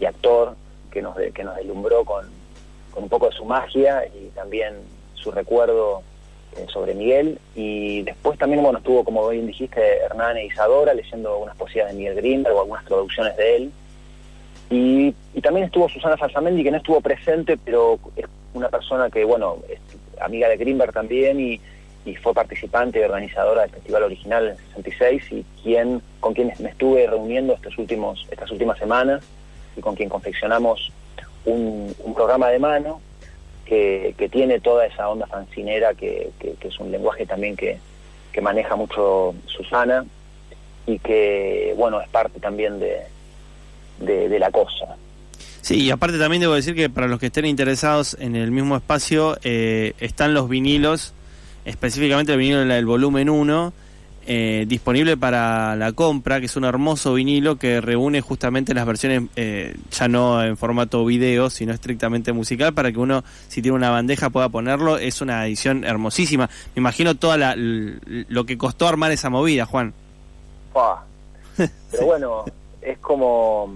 y 0.00 0.04
actor 0.04 0.54
que 0.92 1.00
nos, 1.00 1.16
de- 1.16 1.32
que 1.32 1.44
nos 1.44 1.56
deslumbró 1.56 2.04
con, 2.04 2.26
con 2.90 3.04
un 3.04 3.08
poco 3.08 3.30
de 3.30 3.32
su 3.36 3.46
magia 3.46 4.04
y 4.06 4.26
también 4.34 4.74
su 5.14 5.30
recuerdo 5.30 6.02
sobre 6.68 6.94
Miguel. 6.94 7.38
Y 7.54 8.02
después 8.02 8.38
también, 8.38 8.62
bueno, 8.62 8.78
estuvo, 8.78 9.04
como 9.04 9.28
bien 9.28 9.46
dijiste, 9.46 9.98
Hernán 9.98 10.36
e 10.36 10.46
Isadora 10.46 10.94
leyendo 10.94 11.38
unas 11.38 11.56
poesías 11.56 11.88
de 11.88 11.94
Miguel 11.94 12.16
Grimberg 12.16 12.54
o 12.54 12.60
algunas 12.60 12.84
traducciones 12.84 13.36
de 13.36 13.56
él. 13.56 13.72
Y, 14.70 15.14
también 15.40 15.66
estuvo 15.66 15.88
Susana 15.88 16.16
Salzamendi, 16.16 16.62
que 16.62 16.70
no 16.70 16.76
estuvo 16.76 17.00
presente, 17.00 17.56
pero 17.56 17.98
es 18.14 18.26
una 18.54 18.68
persona 18.68 19.10
que, 19.10 19.24
bueno, 19.24 19.58
es 19.68 19.80
amiga 20.20 20.48
de 20.48 20.56
Grimberg 20.58 20.92
también 20.92 21.40
y, 21.40 21.60
y 22.04 22.14
fue 22.16 22.34
participante 22.34 23.00
y 23.00 23.02
organizadora 23.02 23.62
del 23.62 23.70
festival 23.70 24.02
original 24.04 24.44
en 24.44 24.50
el 24.52 24.58
66 24.58 25.32
y 25.32 25.44
quien, 25.62 26.02
con 26.20 26.34
quien 26.34 26.52
me 26.58 26.68
estuve 26.68 27.06
reuniendo 27.06 27.54
estos 27.54 27.76
últimos, 27.78 28.26
estas 28.30 28.50
últimas 28.50 28.78
semanas 28.78 29.24
y 29.76 29.80
con 29.80 29.94
quien 29.94 30.08
confeccionamos 30.08 30.92
un 31.46 31.94
programa 32.14 32.48
de 32.48 32.58
mano 32.58 33.00
que, 33.70 34.28
tiene 34.32 34.58
toda 34.58 34.84
esa 34.86 35.08
onda 35.08 35.26
fancinera, 35.28 35.94
que, 35.94 36.30
que- 36.40 36.56
es 36.66 36.78
un 36.80 36.90
lenguaje 36.90 37.24
también 37.24 37.54
que, 37.56 37.78
que 38.32 38.40
maneja 38.40 38.74
mucho 38.74 39.32
Susana 39.46 40.04
y 40.86 40.98
que, 40.98 41.72
bueno, 41.76 42.00
es 42.00 42.08
parte 42.08 42.40
también 42.40 42.80
de, 42.80 42.96
de, 44.00 44.28
de 44.28 44.38
la 44.40 44.50
cosa. 44.50 44.96
Sí, 45.60 45.82
y 45.84 45.90
aparte 45.92 46.18
también 46.18 46.40
debo 46.40 46.54
decir 46.54 46.74
que 46.74 46.90
para 46.90 47.06
los 47.06 47.20
que 47.20 47.26
estén 47.26 47.44
interesados 47.44 48.16
en 48.18 48.34
el 48.34 48.50
mismo 48.50 48.76
espacio, 48.76 49.38
eh, 49.44 49.92
están 50.00 50.34
los 50.34 50.48
vinilos, 50.48 51.14
específicamente 51.64 52.32
el 52.32 52.38
vinilo 52.38 52.58
del 52.64 52.86
volumen 52.86 53.30
1, 53.30 53.72
eh, 54.26 54.64
disponible 54.68 55.16
para 55.16 55.74
la 55.76 55.92
compra, 55.92 56.40
que 56.40 56.46
es 56.46 56.56
un 56.56 56.64
hermoso 56.64 57.14
vinilo 57.14 57.56
que 57.56 57.80
reúne 57.80 58.20
justamente 58.20 58.74
las 58.74 58.86
versiones, 58.86 59.22
eh, 59.36 59.74
ya 59.90 60.08
no 60.08 60.42
en 60.42 60.56
formato 60.56 61.04
video, 61.04 61.48
sino 61.50 61.72
estrictamente 61.72 62.32
musical, 62.32 62.74
para 62.74 62.92
que 62.92 62.98
uno, 62.98 63.24
si 63.48 63.62
tiene 63.62 63.76
una 63.76 63.90
bandeja, 63.90 64.30
pueda 64.30 64.48
ponerlo. 64.48 64.98
Es 64.98 65.20
una 65.20 65.46
edición 65.46 65.84
hermosísima. 65.84 66.50
Me 66.74 66.80
imagino 66.80 67.16
toda 67.16 67.38
la, 67.38 67.54
lo 67.56 68.44
que 68.44 68.58
costó 68.58 68.86
armar 68.86 69.10
esa 69.10 69.30
movida, 69.30 69.64
Juan. 69.64 69.94
Pero 71.90 72.06
bueno, 72.06 72.44
es 72.80 72.98
como 72.98 73.72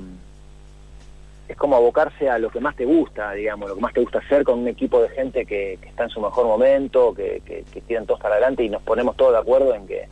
es 1.48 1.56
como 1.56 1.76
abocarse 1.76 2.30
a 2.30 2.38
lo 2.38 2.48
que 2.48 2.60
más 2.60 2.74
te 2.74 2.84
gusta, 2.84 3.32
digamos, 3.32 3.68
lo 3.68 3.74
que 3.74 3.80
más 3.80 3.92
te 3.92 4.00
gusta 4.00 4.18
hacer 4.18 4.44
con 4.44 4.60
un 4.60 4.68
equipo 4.68 5.02
de 5.02 5.10
gente 5.10 5.44
que, 5.44 5.78
que 5.80 5.88
está 5.88 6.04
en 6.04 6.10
su 6.10 6.20
mejor 6.20 6.46
momento, 6.46 7.12
que, 7.14 7.42
que, 7.44 7.64
que 7.70 7.80
tiran 7.82 8.06
todos 8.06 8.20
para 8.20 8.36
adelante 8.36 8.64
y 8.64 8.70
nos 8.70 8.82
ponemos 8.82 9.14
todos 9.16 9.32
de 9.32 9.38
acuerdo 9.38 9.74
en 9.74 9.86
que 9.86 10.08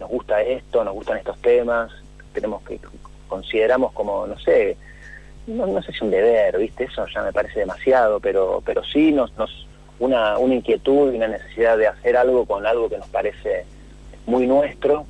nos 0.00 0.08
gusta 0.08 0.42
esto, 0.42 0.82
nos 0.82 0.94
gustan 0.94 1.18
estos 1.18 1.38
temas, 1.42 1.92
tenemos 2.32 2.62
que 2.62 2.80
consideramos 3.28 3.92
como, 3.92 4.26
no 4.26 4.38
sé, 4.38 4.76
no, 5.46 5.82
sé 5.82 5.92
si 5.92 6.04
un 6.04 6.10
deber, 6.10 6.58
¿viste? 6.58 6.84
Eso 6.84 7.06
ya 7.06 7.22
me 7.22 7.32
parece 7.32 7.60
demasiado, 7.60 8.18
pero 8.18 8.62
pero 8.64 8.82
sí 8.84 9.12
nos, 9.12 9.36
nos 9.36 9.66
una, 9.98 10.38
una 10.38 10.54
inquietud 10.54 11.12
y 11.12 11.16
una 11.16 11.28
necesidad 11.28 11.76
de 11.76 11.86
hacer 11.86 12.16
algo 12.16 12.46
con 12.46 12.66
algo 12.66 12.88
que 12.88 12.98
nos 12.98 13.08
parece 13.08 13.64
muy 14.26 14.46
nuestro 14.46 15.06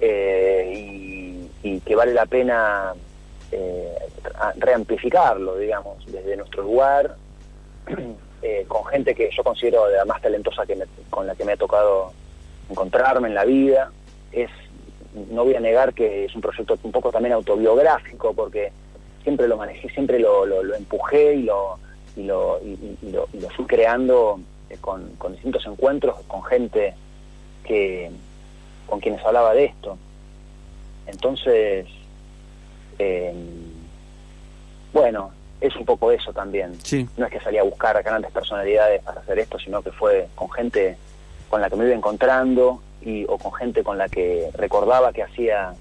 eh, 0.00 1.48
y, 1.62 1.80
que 1.80 1.94
vale 1.94 2.12
la 2.12 2.26
pena 2.26 2.92
eh, 3.50 3.94
reamplificarlo, 4.56 5.56
digamos, 5.56 6.04
desde 6.06 6.36
nuestro 6.36 6.62
lugar, 6.62 7.16
eh, 8.42 8.64
con 8.68 8.84
gente 8.86 9.14
que 9.14 9.30
yo 9.34 9.42
considero 9.44 9.86
de 9.86 9.96
la 9.96 10.04
más 10.04 10.20
talentosa 10.20 10.66
que 10.66 10.76
me- 10.76 10.86
con 11.10 11.26
la 11.26 11.34
que 11.34 11.44
me 11.44 11.52
ha 11.52 11.56
tocado 11.56 12.12
encontrarme 12.70 13.28
en 13.28 13.34
la 13.34 13.44
vida. 13.44 13.90
Es, 14.32 14.50
no 15.30 15.44
voy 15.44 15.54
a 15.54 15.60
negar 15.60 15.92
que 15.94 16.24
es 16.24 16.34
un 16.34 16.40
proyecto 16.40 16.78
un 16.82 16.92
poco 16.92 17.10
también 17.10 17.34
autobiográfico, 17.34 18.32
porque 18.34 18.72
siempre 19.22 19.46
lo 19.48 19.56
manejé, 19.56 19.88
siempre 19.90 20.18
lo, 20.18 20.46
lo- 20.46 20.62
lo 20.62 20.74
empujé 20.74 21.34
y 21.34 21.42
lo, 21.42 21.78
y 22.16 22.22
lo, 22.24 22.60
y, 22.64 22.96
y- 23.02 23.10
lo, 23.10 23.28
y 23.32 23.40
lo 23.40 23.48
fui 23.50 23.66
creando 23.66 24.40
eh, 24.70 24.76
con, 24.80 25.10
con 25.16 25.32
distintos 25.32 25.64
encuentros, 25.66 26.16
con 26.26 26.42
gente 26.44 26.94
que 27.64 28.10
con 28.86 29.00
quienes 29.00 29.24
hablaba 29.24 29.54
de 29.54 29.66
esto. 29.66 29.96
Entonces, 31.06 31.86
eh, 32.98 33.34
bueno, 34.92 35.30
es 35.60 35.74
un 35.76 35.84
poco 35.84 36.10
eso 36.12 36.32
también. 36.32 36.74
Sí. 36.82 37.08
No 37.16 37.26
es 37.26 37.32
que 37.32 37.40
salí 37.40 37.58
a 37.58 37.62
buscar 37.62 37.96
a 37.96 38.02
grandes 38.02 38.30
personalidades 38.32 39.02
para 39.02 39.20
hacer 39.20 39.38
esto, 39.38 39.58
sino 39.58 39.82
que 39.82 39.92
fue 39.92 40.28
con 40.34 40.50
gente 40.50 40.96
con 41.52 41.60
la 41.60 41.68
que 41.68 41.76
me 41.76 41.84
iba 41.84 41.94
encontrando 41.94 42.80
y 43.02 43.26
o 43.28 43.36
con 43.36 43.52
gente 43.52 43.82
con 43.82 43.98
la 43.98 44.08
que 44.08 44.48
recordaba 44.54 45.12
que 45.12 45.22
hacía 45.22 45.74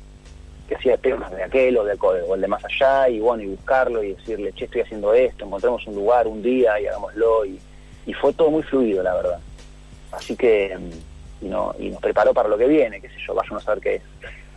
que 0.68 0.76
hacía 0.76 0.98
temas 0.98 1.32
de 1.32 1.44
aquel 1.46 1.78
o 1.78 1.86
de, 1.86 1.96
o 1.98 2.36
el 2.36 2.42
de 2.42 2.48
más 2.50 2.62
allá 2.66 3.08
y 3.08 3.22
bueno 3.22 3.42
y 3.44 3.48
buscarlo 3.48 4.04
y 4.04 4.16
decirle 4.16 4.52
che 4.52 4.66
estoy 4.66 4.82
haciendo 4.82 5.14
esto 5.14 5.46
encontremos 5.46 5.88
un 5.88 5.96
lugar 5.96 6.28
un 6.28 6.44
día 6.44 6.78
y 6.78 6.88
hagámoslo 6.88 7.46
y, 7.46 7.58
y 8.06 8.14
fue 8.16 8.34
todo 8.34 8.52
muy 8.52 8.64
fluido 8.64 9.02
la 9.02 9.16
verdad. 9.16 9.40
Así 10.12 10.36
que 10.36 10.78
y, 11.42 11.46
no, 11.46 11.74
y 11.80 11.90
nos 11.90 12.02
preparó 12.02 12.34
para 12.34 12.50
lo 12.50 12.58
que 12.58 12.68
viene 12.68 13.00
qué 13.00 13.08
sé 13.08 13.16
yo 13.26 13.34
vayan 13.34 13.56
a 13.56 13.62
saber 13.62 13.82
qué 13.82 13.96
es. 13.96 14.02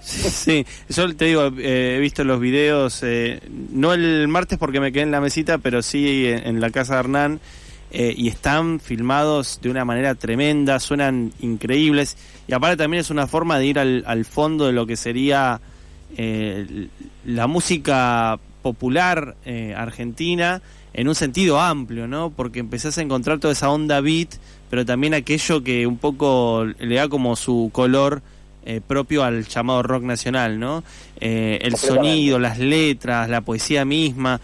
Sí, 0.01 0.67
yo 0.89 1.15
te 1.15 1.27
digo, 1.27 1.47
eh, 1.61 1.95
he 1.97 2.01
visto 2.01 2.25
los 2.25 2.41
videos, 2.41 3.05
eh, 3.05 3.41
no 3.71 3.93
el 3.93 4.27
martes 4.27 4.59
porque 4.59 4.81
me 4.81 4.91
quedé 4.91 5.05
en 5.05 5.13
la 5.13 5.21
mesita, 5.21 5.59
pero 5.59 5.81
sí 5.81 6.27
en, 6.27 6.45
en 6.45 6.61
la 6.61 6.71
casa 6.71 6.95
de 6.95 7.01
Hernán, 7.01 7.41
eh, 7.97 8.13
y 8.17 8.27
están 8.27 8.81
filmados 8.81 9.61
de 9.63 9.71
una 9.71 9.85
manera 9.85 10.17
tremenda, 10.17 10.81
suenan 10.81 11.33
increíbles, 11.39 12.17
y 12.49 12.53
aparte 12.53 12.77
también 12.77 13.03
es 13.03 13.11
una 13.11 13.29
forma 13.29 13.57
de 13.57 13.67
ir 13.67 13.79
al, 13.79 14.03
al 14.09 14.25
fondo 14.25 14.67
de 14.67 14.73
lo 14.73 14.85
que 14.85 14.97
sería 14.97 15.61
eh, 16.17 16.89
la 17.25 17.47
música 17.47 18.41
popular 18.63 19.37
eh, 19.45 19.75
argentina 19.77 20.61
en 20.93 21.07
un 21.07 21.15
sentido 21.15 21.61
amplio, 21.61 22.09
¿no? 22.09 22.31
Porque 22.31 22.59
empezás 22.59 22.99
a 22.99 23.03
encontrar 23.03 23.39
toda 23.39 23.53
esa 23.53 23.71
onda 23.71 24.01
beat, 24.01 24.31
pero 24.71 24.85
también 24.85 25.15
aquello 25.15 25.63
que 25.63 25.87
un 25.87 25.99
poco 25.99 26.65
le 26.65 26.97
da 26.97 27.09
como 27.09 27.37
su 27.37 27.71
color 27.73 28.23
eh, 28.67 28.81
propio 28.85 29.23
al 29.23 29.47
llamado 29.47 29.83
rock 29.83 30.03
nacional, 30.03 30.59
¿no? 30.59 30.83
Eh, 31.21 31.59
el 31.63 31.77
sonido, 31.77 32.39
las 32.39 32.59
letras, 32.59 33.29
la 33.29 33.43
poesía 33.43 33.85
misma. 33.85 34.41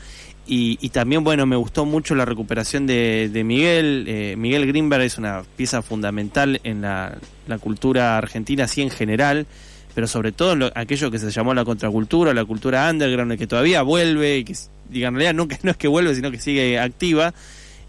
Y, 0.52 0.88
también, 0.88 1.22
bueno, 1.22 1.46
me 1.46 1.54
gustó 1.54 1.84
mucho 1.84 2.16
la 2.16 2.24
recuperación 2.24 2.84
de, 2.84 3.42
Miguel. 3.44 4.04
Eh, 4.08 4.34
Miguel 4.36 4.66
Grimberg 4.66 5.02
es 5.04 5.16
una 5.16 5.44
pieza 5.56 5.80
fundamental 5.80 6.60
en 6.64 6.80
la, 6.80 7.16
cultura 7.60 8.18
argentina, 8.18 8.64
así 8.64 8.82
en 8.82 8.90
general, 8.90 9.46
pero 9.94 10.08
sobre 10.08 10.32
todo 10.32 10.54
en 10.54 10.58
lo, 10.58 10.72
aquello 10.74 11.08
que 11.08 11.20
se 11.20 11.30
llamó 11.30 11.54
la 11.54 11.64
contracultura, 11.64 12.34
la 12.34 12.44
cultura 12.44 12.90
underground, 12.90 13.38
que 13.38 13.46
todavía 13.46 13.82
vuelve 13.82 14.38
y 14.38 14.44
que, 14.44 14.54
en 14.92 15.14
realidad 15.14 15.34
nunca, 15.34 15.56
no 15.62 15.70
es 15.70 15.76
que 15.76 15.86
vuelve, 15.86 16.16
sino 16.16 16.32
que 16.32 16.40
sigue 16.40 16.80
activa. 16.80 17.32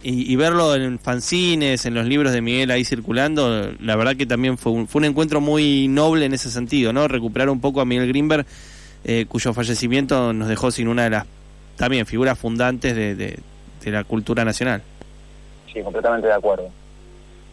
Y, 0.04 0.36
verlo 0.36 0.76
en 0.76 1.00
fanzines, 1.00 1.88
en 1.88 1.96
los 1.96 2.06
libros 2.06 2.32
de 2.32 2.42
Miguel 2.42 2.70
ahí 2.70 2.86
circulando, 2.86 3.72
la 3.80 3.96
verdad 3.96 4.16
que 4.16 4.28
también 4.28 4.60
fue 4.60 4.72
un, 4.72 4.88
fue 4.88 5.00
un 5.00 5.06
encuentro 5.06 5.42
muy 5.42 5.88
noble 5.88 6.26
en 6.26 6.36
ese 6.36 6.52
sentido, 6.52 6.94
¿no? 6.94 7.08
Recuperar 7.08 7.50
un 7.50 7.60
poco 7.60 7.82
a 7.82 7.86
Miguel 7.86 8.08
Grimberg, 8.08 8.46
eh, 9.04 9.26
cuyo 9.28 9.52
fallecimiento 9.52 10.32
nos 10.32 10.48
dejó 10.48 10.70
sin 10.70 10.88
una 10.88 11.06
de 11.06 11.10
las 11.10 11.26
también 11.82 12.06
figuras 12.06 12.38
fundantes 12.38 12.96
de, 12.96 13.16
de, 13.16 13.40
de, 13.84 13.92
la 13.92 14.04
cultura 14.04 14.46
nacional. 14.46 14.84
Sí, 15.74 15.82
completamente 15.82 16.28
de 16.28 16.34
acuerdo. 16.34 16.70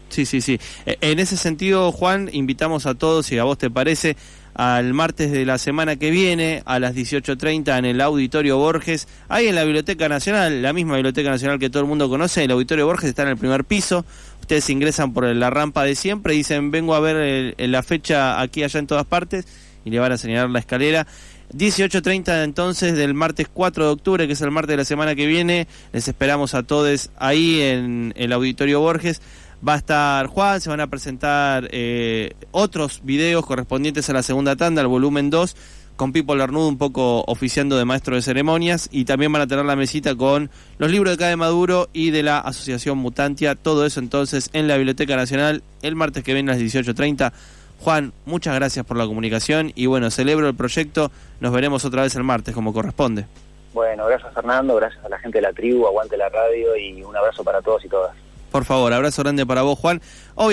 Sí, 0.09 0.23
sí, 0.27 0.39
sí. 0.39 0.59
En 0.85 1.17
ese 1.17 1.35
sentido, 1.35 1.91
Juan, 1.91 2.29
invitamos 2.31 2.85
a 2.85 2.93
todos, 2.93 3.25
si 3.25 3.39
a 3.39 3.43
vos 3.43 3.57
te 3.57 3.71
parece, 3.71 4.17
al 4.53 4.93
martes 4.93 5.31
de 5.31 5.47
la 5.47 5.57
semana 5.57 5.95
que 5.95 6.11
viene 6.11 6.61
a 6.67 6.77
las 6.77 6.95
18.30 6.95 7.79
en 7.79 7.85
el 7.85 8.01
Auditorio 8.01 8.59
Borges, 8.59 9.07
ahí 9.29 9.47
en 9.47 9.55
la 9.55 9.63
Biblioteca 9.63 10.07
Nacional, 10.07 10.61
la 10.61 10.73
misma 10.73 10.93
Biblioteca 10.93 11.31
Nacional 11.31 11.57
que 11.57 11.71
todo 11.71 11.81
el 11.81 11.89
mundo 11.89 12.07
conoce, 12.07 12.43
el 12.43 12.51
Auditorio 12.51 12.85
Borges 12.85 13.09
está 13.09 13.23
en 13.23 13.29
el 13.29 13.37
primer 13.37 13.63
piso, 13.63 14.05
ustedes 14.41 14.69
ingresan 14.69 15.11
por 15.11 15.25
la 15.25 15.49
rampa 15.49 15.83
de 15.85 15.95
siempre, 15.95 16.35
dicen 16.35 16.69
vengo 16.69 16.93
a 16.93 16.99
ver 16.99 17.15
el, 17.15 17.55
el, 17.57 17.71
la 17.71 17.81
fecha 17.81 18.39
aquí, 18.39 18.61
allá 18.61 18.79
en 18.79 18.85
todas 18.85 19.05
partes, 19.05 19.47
y 19.85 19.89
le 19.89 19.97
van 19.97 20.11
a 20.11 20.17
señalar 20.19 20.51
la 20.51 20.59
escalera. 20.59 21.07
18.30 21.53 22.43
entonces 22.43 22.95
del 22.95 23.13
martes 23.13 23.47
4 23.51 23.85
de 23.85 23.91
octubre, 23.91 24.27
que 24.27 24.33
es 24.33 24.41
el 24.41 24.51
martes 24.51 24.73
de 24.73 24.77
la 24.77 24.85
semana 24.85 25.15
que 25.15 25.25
viene. 25.25 25.67
Les 25.93 26.07
esperamos 26.07 26.53
a 26.53 26.63
todos 26.63 27.09
ahí 27.17 27.61
en 27.61 28.13
el 28.15 28.33
Auditorio 28.33 28.81
Borges. 28.81 29.21
Va 29.67 29.73
a 29.73 29.77
estar 29.77 30.27
Juan, 30.27 30.61
se 30.61 30.69
van 30.69 30.79
a 30.79 30.87
presentar 30.87 31.67
eh, 31.71 32.33
otros 32.51 33.01
videos 33.03 33.45
correspondientes 33.45 34.09
a 34.09 34.13
la 34.13 34.23
segunda 34.23 34.55
tanda, 34.55 34.81
el 34.81 34.87
volumen 34.87 35.29
2, 35.29 35.55
con 35.97 36.13
Pipo 36.13 36.33
Larnudo 36.33 36.69
un 36.69 36.77
poco 36.77 37.25
oficiando 37.27 37.77
de 37.77 37.83
maestro 37.83 38.15
de 38.15 38.21
ceremonias 38.21 38.87
y 38.89 39.03
también 39.03 39.33
van 39.33 39.41
a 39.41 39.47
tener 39.47 39.65
la 39.65 39.75
mesita 39.75 40.15
con 40.15 40.49
los 40.77 40.89
libros 40.89 41.11
de 41.11 41.17
Cade 41.17 41.35
Maduro 41.35 41.89
y 41.91 42.11
de 42.11 42.23
la 42.23 42.39
Asociación 42.39 42.99
Mutantia. 42.99 43.55
Todo 43.55 43.85
eso 43.85 43.99
entonces 43.99 44.49
en 44.53 44.69
la 44.69 44.77
Biblioteca 44.77 45.17
Nacional 45.17 45.61
el 45.81 45.95
martes 45.95 46.23
que 46.23 46.33
viene 46.33 46.51
a 46.51 46.55
las 46.55 46.63
18.30. 46.63 47.33
Juan, 47.79 48.13
muchas 48.25 48.55
gracias 48.55 48.85
por 48.85 48.97
la 48.97 49.05
comunicación 49.05 49.71
y 49.75 49.85
bueno, 49.85 50.11
celebro 50.11 50.47
el 50.47 50.55
proyecto. 50.55 51.11
Nos 51.39 51.53
veremos 51.53 51.85
otra 51.85 52.03
vez 52.03 52.15
el 52.15 52.23
martes 52.23 52.53
como 52.53 52.73
corresponde. 52.73 53.25
Bueno, 53.73 54.05
gracias 54.07 54.33
Fernando, 54.33 54.75
gracias 54.75 55.03
a 55.05 55.09
la 55.09 55.19
gente 55.19 55.37
de 55.37 55.43
la 55.43 55.53
tribu, 55.53 55.87
aguante 55.87 56.17
la 56.17 56.27
radio 56.29 56.75
y 56.75 57.01
un 57.03 57.15
abrazo 57.15 57.43
para 57.43 57.61
todos 57.61 57.85
y 57.85 57.87
todas. 57.87 58.15
Por 58.51 58.65
favor, 58.65 58.91
abrazo 58.91 59.21
grande 59.21 59.45
para 59.45 59.61
vos, 59.61 59.77
Juan. 59.77 60.01
Obviamente 60.35 60.47